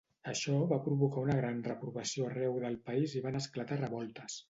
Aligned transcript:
Això 0.31 0.55
va 0.71 0.79
provocar 0.85 1.25
una 1.27 1.35
gran 1.41 1.61
reprovació 1.69 2.27
arreu 2.33 2.59
del 2.67 2.81
país 2.91 3.17
i 3.21 3.27
van 3.29 3.43
esclatar 3.45 3.83
revoltes. 3.89 4.39